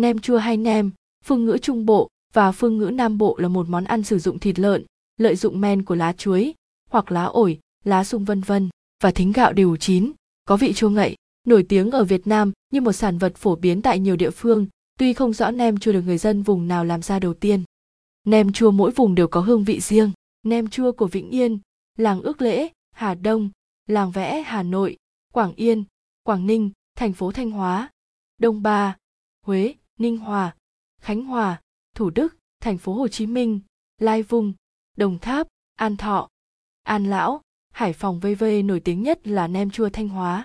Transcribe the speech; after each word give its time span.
Nem 0.00 0.18
chua 0.18 0.38
hay 0.38 0.56
nem, 0.56 0.90
phương 1.24 1.44
ngữ 1.44 1.58
Trung 1.62 1.86
Bộ 1.86 2.08
và 2.32 2.52
phương 2.52 2.78
ngữ 2.78 2.90
Nam 2.94 3.18
Bộ 3.18 3.36
là 3.38 3.48
một 3.48 3.68
món 3.68 3.84
ăn 3.84 4.02
sử 4.02 4.18
dụng 4.18 4.38
thịt 4.38 4.58
lợn, 4.58 4.84
lợi 5.16 5.36
dụng 5.36 5.60
men 5.60 5.82
của 5.82 5.94
lá 5.94 6.12
chuối 6.12 6.54
hoặc 6.90 7.12
lá 7.12 7.24
ổi, 7.24 7.60
lá 7.84 8.04
sung 8.04 8.24
vân 8.24 8.40
vân 8.40 8.68
và 9.02 9.10
thính 9.10 9.32
gạo 9.32 9.52
đều 9.52 9.76
chín, 9.76 10.12
có 10.44 10.56
vị 10.56 10.72
chua 10.72 10.88
ngậy, 10.88 11.16
nổi 11.46 11.66
tiếng 11.68 11.90
ở 11.90 12.04
Việt 12.04 12.26
Nam 12.26 12.52
như 12.72 12.80
một 12.80 12.92
sản 12.92 13.18
vật 13.18 13.36
phổ 13.36 13.56
biến 13.56 13.82
tại 13.82 13.98
nhiều 13.98 14.16
địa 14.16 14.30
phương, 14.30 14.66
tuy 14.98 15.12
không 15.12 15.32
rõ 15.32 15.50
nem 15.50 15.78
chua 15.78 15.92
được 15.92 16.02
người 16.02 16.18
dân 16.18 16.42
vùng 16.42 16.68
nào 16.68 16.84
làm 16.84 17.02
ra 17.02 17.18
đầu 17.18 17.34
tiên. 17.34 17.64
Nem 18.24 18.52
chua 18.52 18.70
mỗi 18.70 18.90
vùng 18.90 19.14
đều 19.14 19.28
có 19.28 19.40
hương 19.40 19.64
vị 19.64 19.80
riêng. 19.80 20.10
Nem 20.42 20.68
chua 20.68 20.92
của 20.92 21.06
Vĩnh 21.06 21.30
Yên, 21.30 21.58
làng 21.98 22.22
Ước 22.22 22.42
Lễ, 22.42 22.68
Hà 22.92 23.14
Đông, 23.14 23.50
làng 23.86 24.10
Vẽ 24.10 24.42
Hà 24.42 24.62
Nội, 24.62 24.96
Quảng 25.32 25.54
Yên, 25.54 25.84
Quảng 26.22 26.46
Ninh, 26.46 26.70
thành 26.96 27.12
phố 27.12 27.32
Thanh 27.32 27.50
Hóa, 27.50 27.90
Đông 28.38 28.62
Ba, 28.62 28.96
Huế, 29.46 29.74
Ninh 30.00 30.16
Hòa, 30.16 30.54
Khánh 31.02 31.24
Hòa, 31.24 31.60
Thủ 31.96 32.10
Đức, 32.10 32.36
thành 32.60 32.78
phố 32.78 32.94
Hồ 32.94 33.08
Chí 33.08 33.26
Minh, 33.26 33.60
Lai 33.98 34.22
Vung, 34.22 34.52
Đồng 34.96 35.18
Tháp, 35.18 35.46
An 35.74 35.96
Thọ, 35.96 36.28
An 36.82 37.04
Lão, 37.04 37.40
Hải 37.72 37.92
Phòng 37.92 38.20
VV 38.20 38.44
nổi 38.64 38.80
tiếng 38.80 39.02
nhất 39.02 39.26
là 39.26 39.46
nem 39.46 39.70
chua 39.70 39.88
Thanh 39.88 40.08
Hóa. 40.08 40.44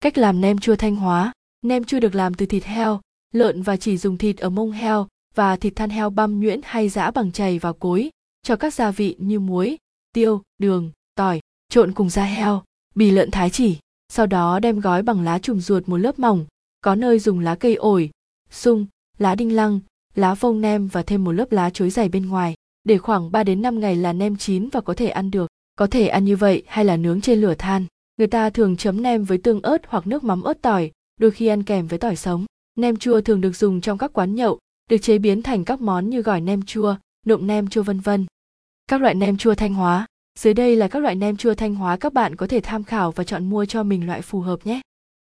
Cách 0.00 0.18
làm 0.18 0.40
nem 0.40 0.58
chua 0.58 0.76
Thanh 0.76 0.96
Hóa, 0.96 1.32
nem 1.62 1.84
chua 1.84 2.00
được 2.00 2.14
làm 2.14 2.34
từ 2.34 2.46
thịt 2.46 2.64
heo, 2.64 3.00
lợn 3.34 3.62
và 3.62 3.76
chỉ 3.76 3.96
dùng 3.96 4.18
thịt 4.18 4.38
ở 4.38 4.50
mông 4.50 4.70
heo 4.70 5.06
và 5.34 5.56
thịt 5.56 5.76
than 5.76 5.90
heo 5.90 6.10
băm 6.10 6.40
nhuyễn 6.40 6.60
hay 6.64 6.88
giã 6.88 7.10
bằng 7.10 7.32
chày 7.32 7.58
và 7.58 7.72
cối, 7.72 8.10
cho 8.42 8.56
các 8.56 8.74
gia 8.74 8.90
vị 8.90 9.16
như 9.18 9.40
muối, 9.40 9.78
tiêu, 10.12 10.42
đường, 10.58 10.90
tỏi, 11.14 11.40
trộn 11.68 11.92
cùng 11.92 12.10
da 12.10 12.24
heo, 12.24 12.62
bì 12.94 13.10
lợn 13.10 13.30
thái 13.30 13.50
chỉ, 13.50 13.78
sau 14.08 14.26
đó 14.26 14.58
đem 14.58 14.80
gói 14.80 15.02
bằng 15.02 15.20
lá 15.20 15.38
trùm 15.38 15.60
ruột 15.60 15.88
một 15.88 15.96
lớp 15.96 16.18
mỏng, 16.18 16.46
có 16.80 16.94
nơi 16.94 17.18
dùng 17.18 17.40
lá 17.40 17.54
cây 17.54 17.74
ổi, 17.74 18.10
sung, 18.50 18.86
lá 19.18 19.34
đinh 19.34 19.56
lăng, 19.56 19.80
lá 20.14 20.34
vông 20.34 20.60
nem 20.60 20.86
và 20.86 21.02
thêm 21.02 21.24
một 21.24 21.32
lớp 21.32 21.52
lá 21.52 21.70
chuối 21.70 21.90
dày 21.90 22.08
bên 22.08 22.28
ngoài. 22.28 22.54
Để 22.84 22.98
khoảng 22.98 23.32
3 23.32 23.44
đến 23.44 23.62
5 23.62 23.80
ngày 23.80 23.96
là 23.96 24.12
nem 24.12 24.36
chín 24.36 24.68
và 24.68 24.80
có 24.80 24.94
thể 24.94 25.08
ăn 25.08 25.30
được. 25.30 25.46
Có 25.76 25.86
thể 25.86 26.08
ăn 26.08 26.24
như 26.24 26.36
vậy 26.36 26.62
hay 26.66 26.84
là 26.84 26.96
nướng 26.96 27.20
trên 27.20 27.40
lửa 27.40 27.54
than. 27.54 27.86
Người 28.16 28.26
ta 28.26 28.50
thường 28.50 28.76
chấm 28.76 29.02
nem 29.02 29.24
với 29.24 29.38
tương 29.38 29.62
ớt 29.62 29.82
hoặc 29.86 30.06
nước 30.06 30.24
mắm 30.24 30.42
ớt 30.42 30.62
tỏi, 30.62 30.90
đôi 31.20 31.30
khi 31.30 31.46
ăn 31.46 31.62
kèm 31.62 31.86
với 31.86 31.98
tỏi 31.98 32.16
sống. 32.16 32.44
Nem 32.76 32.96
chua 32.96 33.20
thường 33.20 33.40
được 33.40 33.56
dùng 33.56 33.80
trong 33.80 33.98
các 33.98 34.12
quán 34.12 34.34
nhậu, 34.34 34.58
được 34.90 34.98
chế 34.98 35.18
biến 35.18 35.42
thành 35.42 35.64
các 35.64 35.80
món 35.80 36.10
như 36.10 36.22
gỏi 36.22 36.40
nem 36.40 36.62
chua, 36.62 36.96
nộm 37.26 37.46
nem 37.46 37.68
chua 37.68 37.82
vân 37.82 38.00
vân. 38.00 38.26
Các 38.86 39.00
loại 39.00 39.14
nem 39.14 39.36
chua 39.36 39.54
Thanh 39.54 39.74
Hóa. 39.74 40.06
Dưới 40.38 40.54
đây 40.54 40.76
là 40.76 40.88
các 40.88 40.98
loại 40.98 41.14
nem 41.14 41.36
chua 41.36 41.54
Thanh 41.54 41.74
Hóa 41.74 41.96
các 41.96 42.12
bạn 42.12 42.36
có 42.36 42.46
thể 42.46 42.60
tham 42.60 42.84
khảo 42.84 43.12
và 43.12 43.24
chọn 43.24 43.50
mua 43.50 43.64
cho 43.64 43.82
mình 43.82 44.06
loại 44.06 44.22
phù 44.22 44.40
hợp 44.40 44.66
nhé. 44.66 44.80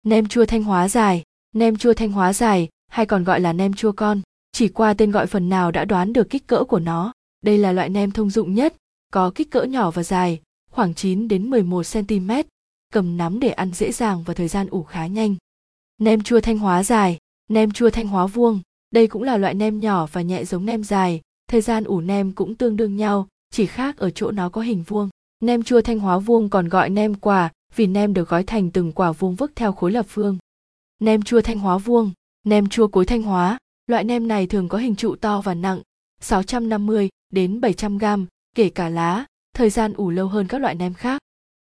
Nem 0.03 0.29
chua 0.29 0.45
Thanh 0.45 0.62
Hóa 0.62 0.89
dài, 0.89 1.23
nem 1.55 1.77
chua 1.77 1.95
Thanh 1.95 2.12
Hóa 2.12 2.33
dài 2.33 2.69
hay 2.91 3.07
còn 3.07 3.25
gọi 3.25 3.41
là 3.41 3.53
nem 3.53 3.73
chua 3.73 3.93
con, 3.93 4.21
chỉ 4.53 4.69
qua 4.69 4.95
tên 4.95 5.11
gọi 5.11 5.27
phần 5.27 5.49
nào 5.49 5.71
đã 5.71 5.85
đoán 5.85 6.13
được 6.13 6.31
kích 6.31 6.47
cỡ 6.47 6.65
của 6.65 6.79
nó. 6.79 7.13
Đây 7.41 7.59
là 7.59 7.73
loại 7.73 7.89
nem 7.89 8.11
thông 8.11 8.31
dụng 8.31 8.55
nhất, 8.55 8.75
có 9.13 9.33
kích 9.35 9.51
cỡ 9.51 9.63
nhỏ 9.63 9.91
và 9.91 10.03
dài, 10.03 10.41
khoảng 10.71 10.95
9 10.95 11.29
đến 11.29 11.51
11 11.51 11.83
cm, 11.93 12.31
cầm 12.93 13.17
nắm 13.17 13.41
để 13.41 13.51
ăn 13.51 13.73
dễ 13.73 13.93
dàng 13.93 14.23
và 14.23 14.35
thời 14.35 14.49
gian 14.49 14.67
ủ 14.67 14.83
khá 14.83 15.07
nhanh. 15.07 15.37
Nem 15.99 16.23
chua 16.23 16.41
Thanh 16.41 16.59
Hóa 16.59 16.83
dài, 16.83 17.19
nem 17.49 17.71
chua 17.71 17.91
Thanh 17.91 18.09
Hóa 18.09 18.27
vuông, 18.27 18.61
đây 18.91 19.07
cũng 19.07 19.23
là 19.23 19.37
loại 19.37 19.55
nem 19.55 19.81
nhỏ 19.81 20.07
và 20.13 20.23
nhẹ 20.23 20.45
giống 20.45 20.67
nem 20.67 20.85
dài, 20.85 21.21
thời 21.49 21.61
gian 21.61 21.85
ủ 21.85 22.01
nem 22.01 22.33
cũng 22.33 22.55
tương 22.55 22.77
đương 22.77 22.97
nhau, 22.97 23.29
chỉ 23.51 23.67
khác 23.67 23.97
ở 23.97 24.11
chỗ 24.11 24.31
nó 24.31 24.49
có 24.49 24.61
hình 24.61 24.83
vuông. 24.83 25.09
Nem 25.41 25.63
chua 25.63 25.81
Thanh 25.81 25.99
Hóa 25.99 26.19
vuông 26.19 26.49
còn 26.49 26.69
gọi 26.69 26.91
nem 26.91 27.15
quả 27.15 27.51
vì 27.77 27.87
nem 27.87 28.15
được 28.15 28.29
gói 28.29 28.45
thành 28.45 28.71
từng 28.71 28.93
quả 28.93 29.13
vuông 29.13 29.35
vức 29.35 29.53
theo 29.57 29.73
khối 29.73 29.93
lập 29.93 30.07
phương. 30.09 30.39
Nem 31.01 31.23
chua 31.23 31.41
Thanh 31.41 31.59
Hóa 31.59 31.79
vuông, 31.79 32.13
nem 32.45 32.69
chua 32.69 32.87
cối 32.87 33.05
Thanh 33.05 33.23
Hóa, 33.23 33.59
loại 33.87 34.05
nem 34.05 34.29
này 34.29 34.47
thường 34.47 34.69
có 34.69 34.79
hình 34.79 34.97
trụ 34.97 35.17
to 35.17 35.41
và 35.41 35.55
nặng, 35.55 35.81
650 36.21 37.09
đến 37.33 37.61
700 37.61 37.99
gram, 37.99 38.27
kể 38.57 38.69
cả 38.69 38.89
lá, 38.89 39.25
thời 39.55 39.71
gian 39.71 39.93
ủ 39.93 40.11
lâu 40.11 40.28
hơn 40.28 40.47
các 40.49 40.61
loại 40.61 40.75
nem 40.75 40.95
khác. 40.95 41.23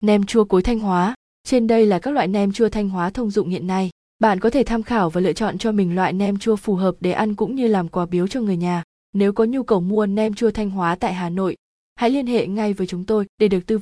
Nem 0.02 0.26
chua 0.26 0.44
cối 0.44 0.62
Thanh 0.62 0.80
Hóa, 0.80 1.16
trên 1.44 1.68
đây 1.68 1.86
là 1.86 2.00
các 2.00 2.12
loại 2.12 2.28
nem 2.28 2.52
chua 2.52 2.70
Thanh 2.70 2.90
Hóa 2.90 3.10
thông 3.10 3.32
dụng 3.32 3.50
hiện 3.50 3.68
nay. 3.68 3.90
Bạn 4.20 4.40
có 4.40 4.50
thể 4.50 4.64
tham 4.64 4.84
khảo 4.84 5.10
và 5.10 5.22
lựa 5.22 5.34
chọn 5.34 5.58
cho 5.58 5.72
mình 5.72 5.96
loại 5.96 6.14
nem 6.14 6.38
chua 6.38 6.56
phù 6.56 6.76
hợp 6.76 6.96
để 7.00 7.12
ăn 7.12 7.36
cũng 7.36 7.56
như 7.56 7.68
làm 7.68 7.88
quà 7.88 8.06
biếu 8.06 8.28
cho 8.28 8.42
người 8.42 8.58
nhà. 8.58 8.84
Nếu 9.14 9.34
có 9.34 9.44
nhu 9.44 9.64
cầu 9.64 9.82
mua 9.82 10.06
nem 10.06 10.34
chua 10.34 10.52
Thanh 10.52 10.70
Hóa 10.70 10.96
tại 10.96 11.14
Hà 11.14 11.30
Nội, 11.30 11.56
hãy 11.96 12.10
liên 12.10 12.28
hệ 12.28 12.48
ngay 12.48 12.74
với 12.74 12.88
chúng 12.88 13.06
tôi 13.06 13.26
để 13.38 13.48
được 13.48 13.66
tư 13.68 13.78
vấn 13.78 13.82